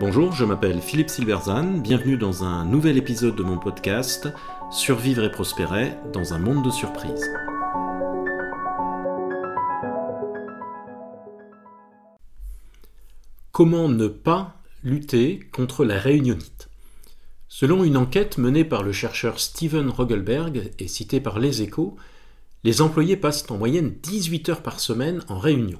[0.00, 4.30] Bonjour, je m'appelle Philippe Silverzan, bienvenue dans un nouvel épisode de mon podcast
[4.70, 7.30] Survivre et prospérer dans un monde de surprises.
[13.52, 16.70] Comment ne pas lutter contre la réunionite?
[17.48, 21.96] Selon une enquête menée par le chercheur Steven Rogelberg et citée par Les Échos,
[22.64, 25.78] les employés passent en moyenne 18 heures par semaine en réunion.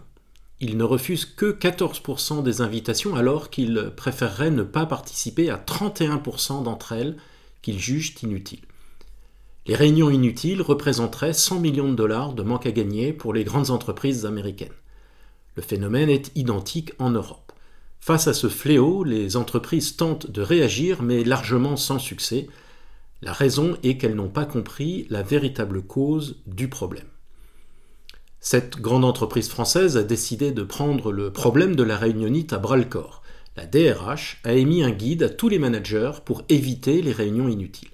[0.61, 6.63] Ils ne refusent que 14% des invitations alors qu'ils préféreraient ne pas participer à 31%
[6.63, 7.17] d'entre elles
[7.63, 8.61] qu'ils jugent inutiles.
[9.67, 13.71] Les réunions inutiles représenteraient 100 millions de dollars de manque à gagner pour les grandes
[13.71, 14.69] entreprises américaines.
[15.57, 17.53] Le phénomène est identique en Europe.
[18.01, 22.49] Face à ce fléau, les entreprises tentent de réagir, mais largement sans succès.
[23.23, 27.07] La raison est qu'elles n'ont pas compris la véritable cause du problème.
[28.43, 33.23] Cette grande entreprise française a décidé de prendre le problème de la réunionite à bras-le-corps.
[33.55, 37.91] La DRH a émis un guide à tous les managers pour éviter les réunions inutiles.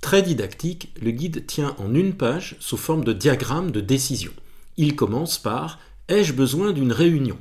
[0.00, 4.32] Très didactique, le guide tient en une page sous forme de diagramme de décision.
[4.78, 5.78] Il commence par
[6.08, 7.38] Ai-je besoin d'une réunion?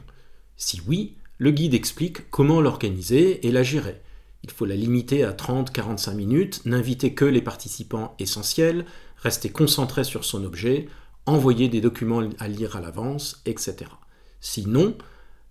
[0.57, 4.01] Si oui, le guide explique comment l'organiser et la gérer.
[4.43, 8.85] Il faut la limiter à 30-45 minutes, n'inviter que les participants essentiels,
[9.17, 10.87] rester concentré sur son objet,
[11.25, 13.91] envoyer des documents à lire à l'avance, etc.
[14.39, 14.97] Sinon,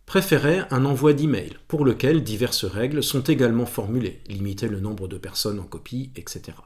[0.06, 5.18] préférez un envoi d'email pour lequel diverses règles sont également formulées, limiter le nombre de
[5.18, 6.58] personnes en copie, etc.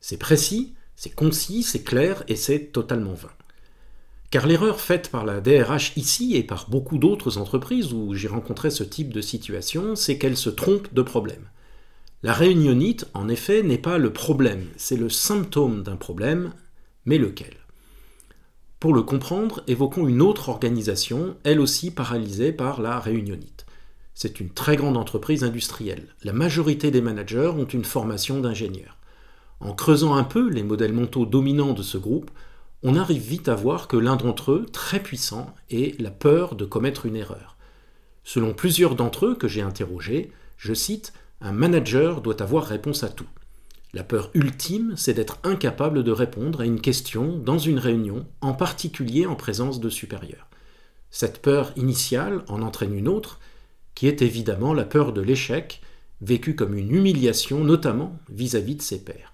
[0.00, 3.30] C'est précis, c'est concis, c'est clair et c'est totalement vain.
[4.30, 8.70] Car l'erreur faite par la DRH ici et par beaucoup d'autres entreprises où j'ai rencontré
[8.70, 11.48] ce type de situation, c'est qu'elle se trompe de problème.
[12.22, 16.52] La réunionite, en effet, n'est pas le problème, c'est le symptôme d'un problème,
[17.06, 17.59] mais lequel?
[18.80, 23.66] Pour le comprendre, évoquons une autre organisation, elle aussi paralysée par la réunionite.
[24.14, 26.14] C'est une très grande entreprise industrielle.
[26.22, 28.96] La majorité des managers ont une formation d'ingénieur.
[29.60, 32.30] En creusant un peu les modèles mentaux dominants de ce groupe,
[32.82, 36.64] on arrive vite à voir que l'un d'entre eux, très puissant, est la peur de
[36.64, 37.58] commettre une erreur.
[38.24, 43.10] Selon plusieurs d'entre eux que j'ai interrogés, je cite, Un manager doit avoir réponse à
[43.10, 43.28] tout.
[43.92, 48.54] La peur ultime, c'est d'être incapable de répondre à une question dans une réunion, en
[48.54, 50.46] particulier en présence de supérieurs.
[51.10, 53.40] Cette peur initiale en entraîne une autre,
[53.96, 55.80] qui est évidemment la peur de l'échec,
[56.20, 59.32] vécue comme une humiliation, notamment vis-à-vis de ses pairs.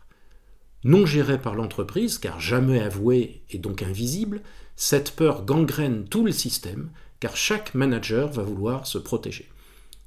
[0.85, 4.41] Non gérée par l'entreprise, car jamais avouée et donc invisible,
[4.75, 6.91] cette peur gangrène tout le système,
[7.21, 9.51] car chaque manager va vouloir se protéger.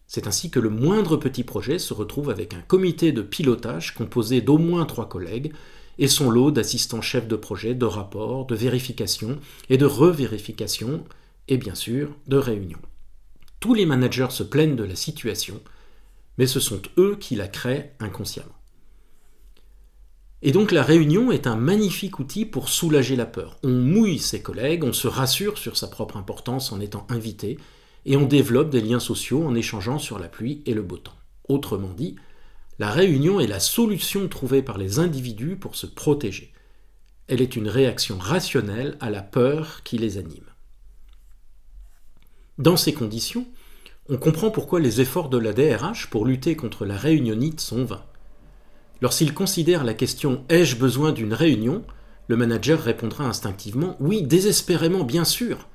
[0.10, 4.42] C'est ainsi que le moindre petit projet se retrouve avec un comité de pilotage composé
[4.42, 5.54] d'au moins trois collègues
[6.00, 9.38] et son lot d'assistants chefs de projet, de rapports, de vérification
[9.70, 11.06] et de revérification,
[11.48, 12.82] et bien sûr de réunions.
[13.60, 15.62] Tous les managers se plaignent de la situation,
[16.40, 18.58] mais ce sont eux qui la créent inconsciemment.
[20.42, 23.60] Et donc la réunion est un magnifique outil pour soulager la peur.
[23.62, 27.60] On mouille ses collègues, on se rassure sur sa propre importance en étant invité,
[28.10, 31.16] et on développe des liens sociaux en échangeant sur la pluie et le beau temps.
[31.48, 32.16] Autrement dit,
[32.80, 36.52] la réunion est la solution trouvée par les individus pour se protéger.
[37.28, 40.50] Elle est une réaction rationnelle à la peur qui les anime.
[42.58, 43.46] Dans ces conditions,
[44.10, 48.06] on comprend pourquoi les efforts de la DRH pour lutter contre la réunionite sont vains.
[49.02, 51.86] Lorsqu'il considère la question Ai-je besoin d'une réunion?
[52.28, 55.68] le manager répondra instinctivement Oui, désespérément, bien sûr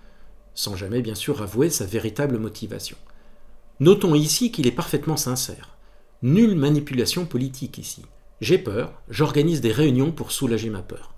[0.55, 2.97] sans jamais bien sûr avouer sa véritable motivation.
[3.81, 5.77] Notons ici qu'il est parfaitement sincère.
[6.23, 8.03] Nulle manipulation politique ici.
[8.41, 11.15] J'ai peur, j'organise des réunions pour soulager ma peur.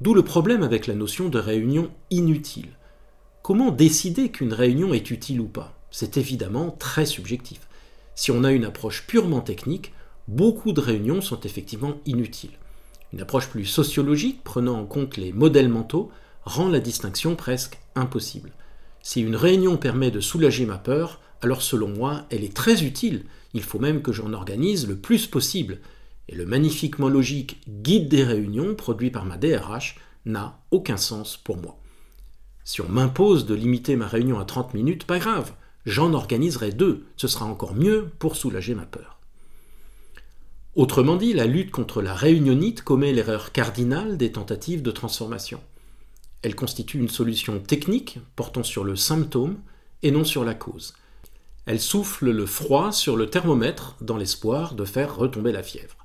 [0.00, 2.68] D'où le problème avec la notion de réunion inutile.
[3.42, 5.74] Comment décider qu'une réunion est utile ou pas?
[5.90, 7.60] C'est évidemment très subjectif.
[8.14, 9.92] Si on a une approche purement technique,
[10.28, 12.58] beaucoup de réunions sont effectivement inutiles.
[13.12, 16.10] Une approche plus sociologique, prenant en compte les modèles mentaux,
[16.44, 18.52] rend la distinction presque impossible.
[19.08, 23.24] Si une réunion permet de soulager ma peur, alors selon moi, elle est très utile.
[23.54, 25.78] Il faut même que j'en organise le plus possible.
[26.28, 29.96] Et le magnifiquement logique guide des réunions produit par ma DRH
[30.26, 31.78] n'a aucun sens pour moi.
[32.64, 35.54] Si on m'impose de limiter ma réunion à 30 minutes, pas grave,
[35.86, 39.20] j'en organiserai deux, ce sera encore mieux pour soulager ma peur.
[40.74, 45.60] Autrement dit, la lutte contre la réunionite commet l'erreur cardinale des tentatives de transformation.
[46.42, 49.58] Elle constitue une solution technique portant sur le symptôme
[50.02, 50.94] et non sur la cause.
[51.66, 55.96] Elle souffle le froid sur le thermomètre dans l'espoir de faire retomber la fièvre.